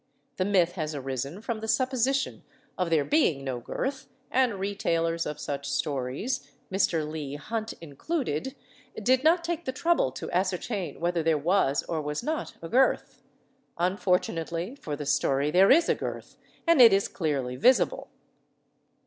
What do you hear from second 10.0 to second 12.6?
to ascertain whether there was or was not